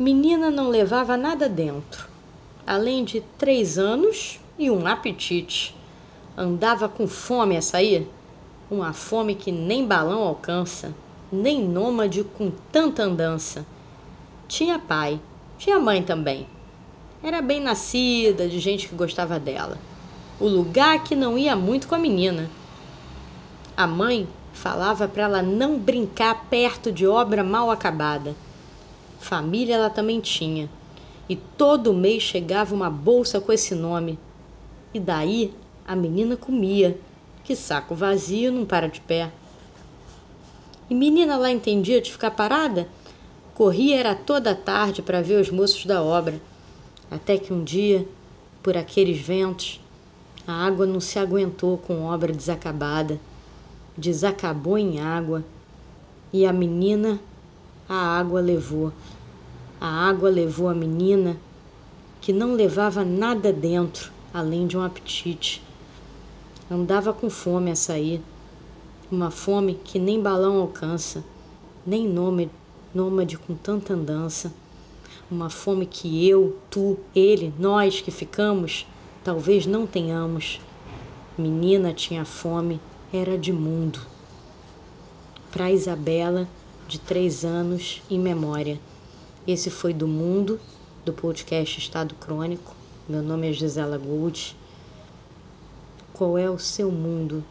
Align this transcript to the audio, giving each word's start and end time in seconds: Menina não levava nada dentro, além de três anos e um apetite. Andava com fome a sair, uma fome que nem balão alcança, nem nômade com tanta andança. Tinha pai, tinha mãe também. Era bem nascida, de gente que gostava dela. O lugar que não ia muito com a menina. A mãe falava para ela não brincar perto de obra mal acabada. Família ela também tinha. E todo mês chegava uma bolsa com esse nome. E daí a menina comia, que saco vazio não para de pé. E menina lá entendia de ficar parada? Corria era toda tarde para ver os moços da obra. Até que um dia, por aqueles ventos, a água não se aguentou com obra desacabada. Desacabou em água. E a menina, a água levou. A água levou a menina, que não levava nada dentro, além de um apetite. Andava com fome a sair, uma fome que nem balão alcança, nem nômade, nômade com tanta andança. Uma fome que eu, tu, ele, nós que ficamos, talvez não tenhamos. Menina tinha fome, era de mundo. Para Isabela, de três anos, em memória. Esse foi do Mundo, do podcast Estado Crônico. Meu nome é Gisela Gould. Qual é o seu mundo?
Menina 0.00 0.48
não 0.48 0.68
levava 0.68 1.16
nada 1.16 1.48
dentro, 1.48 2.08
além 2.64 3.02
de 3.02 3.20
três 3.36 3.76
anos 3.76 4.38
e 4.56 4.70
um 4.70 4.86
apetite. 4.86 5.74
Andava 6.36 6.88
com 6.88 7.08
fome 7.08 7.56
a 7.56 7.60
sair, 7.60 8.08
uma 8.70 8.92
fome 8.92 9.34
que 9.34 9.50
nem 9.50 9.84
balão 9.84 10.22
alcança, 10.22 10.94
nem 11.32 11.60
nômade 11.60 12.22
com 12.22 12.48
tanta 12.70 13.02
andança. 13.02 13.66
Tinha 14.46 14.78
pai, 14.78 15.18
tinha 15.58 15.80
mãe 15.80 16.00
também. 16.00 16.46
Era 17.20 17.42
bem 17.42 17.60
nascida, 17.60 18.46
de 18.46 18.60
gente 18.60 18.86
que 18.86 18.94
gostava 18.94 19.36
dela. 19.40 19.78
O 20.38 20.46
lugar 20.46 21.02
que 21.02 21.16
não 21.16 21.36
ia 21.36 21.56
muito 21.56 21.88
com 21.88 21.96
a 21.96 21.98
menina. 21.98 22.48
A 23.76 23.84
mãe 23.84 24.28
falava 24.52 25.08
para 25.08 25.24
ela 25.24 25.42
não 25.42 25.76
brincar 25.76 26.46
perto 26.48 26.92
de 26.92 27.04
obra 27.04 27.42
mal 27.42 27.68
acabada. 27.68 28.36
Família 29.18 29.74
ela 29.74 29.90
também 29.90 30.20
tinha. 30.20 30.68
E 31.28 31.36
todo 31.36 31.92
mês 31.92 32.22
chegava 32.22 32.74
uma 32.74 32.88
bolsa 32.88 33.40
com 33.40 33.52
esse 33.52 33.74
nome. 33.74 34.18
E 34.94 34.98
daí 34.98 35.52
a 35.86 35.94
menina 35.94 36.36
comia, 36.36 36.98
que 37.44 37.54
saco 37.54 37.94
vazio 37.94 38.52
não 38.52 38.64
para 38.64 38.88
de 38.88 39.00
pé. 39.00 39.30
E 40.88 40.94
menina 40.94 41.36
lá 41.36 41.50
entendia 41.50 42.00
de 42.00 42.10
ficar 42.10 42.30
parada? 42.30 42.88
Corria 43.54 43.96
era 43.96 44.14
toda 44.14 44.54
tarde 44.54 45.02
para 45.02 45.20
ver 45.20 45.40
os 45.40 45.50
moços 45.50 45.84
da 45.84 46.02
obra. 46.02 46.40
Até 47.10 47.36
que 47.36 47.52
um 47.52 47.64
dia, 47.64 48.06
por 48.62 48.76
aqueles 48.76 49.18
ventos, 49.18 49.80
a 50.46 50.52
água 50.52 50.86
não 50.86 51.00
se 51.00 51.18
aguentou 51.18 51.76
com 51.76 52.04
obra 52.04 52.32
desacabada. 52.32 53.20
Desacabou 53.96 54.78
em 54.78 55.00
água. 55.00 55.44
E 56.32 56.46
a 56.46 56.52
menina, 56.52 57.20
a 57.88 58.18
água 58.18 58.40
levou. 58.40 58.92
A 59.80 60.08
água 60.08 60.28
levou 60.28 60.68
a 60.68 60.74
menina, 60.74 61.36
que 62.20 62.32
não 62.32 62.54
levava 62.54 63.04
nada 63.04 63.52
dentro, 63.52 64.10
além 64.34 64.66
de 64.66 64.76
um 64.76 64.82
apetite. 64.82 65.62
Andava 66.68 67.12
com 67.12 67.30
fome 67.30 67.70
a 67.70 67.76
sair, 67.76 68.20
uma 69.08 69.30
fome 69.30 69.74
que 69.84 70.00
nem 70.00 70.20
balão 70.20 70.58
alcança, 70.58 71.22
nem 71.86 72.08
nômade, 72.08 72.50
nômade 72.92 73.38
com 73.38 73.54
tanta 73.54 73.94
andança. 73.94 74.52
Uma 75.30 75.48
fome 75.48 75.86
que 75.86 76.28
eu, 76.28 76.58
tu, 76.68 76.98
ele, 77.14 77.54
nós 77.56 78.00
que 78.00 78.10
ficamos, 78.10 78.84
talvez 79.22 79.64
não 79.64 79.86
tenhamos. 79.86 80.60
Menina 81.38 81.92
tinha 81.92 82.24
fome, 82.24 82.80
era 83.12 83.38
de 83.38 83.52
mundo. 83.52 84.00
Para 85.52 85.70
Isabela, 85.70 86.48
de 86.88 86.98
três 86.98 87.44
anos, 87.44 88.02
em 88.10 88.18
memória. 88.18 88.80
Esse 89.48 89.70
foi 89.70 89.94
do 89.94 90.06
Mundo, 90.06 90.60
do 91.06 91.12
podcast 91.14 91.78
Estado 91.78 92.14
Crônico. 92.16 92.76
Meu 93.08 93.22
nome 93.22 93.48
é 93.48 93.52
Gisela 93.54 93.96
Gould. 93.96 94.54
Qual 96.12 96.36
é 96.36 96.50
o 96.50 96.58
seu 96.58 96.90
mundo? 96.90 97.42